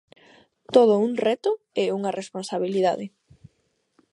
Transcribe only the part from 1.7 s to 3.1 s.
e unha responsabilidade.